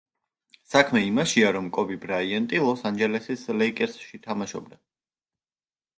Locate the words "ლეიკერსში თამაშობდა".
3.63-4.85